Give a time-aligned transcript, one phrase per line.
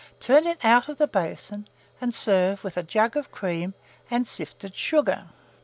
[0.19, 1.67] Turn it out of the basin,
[2.01, 3.75] and serve with a jug of cream
[4.09, 5.27] and sifted sugar.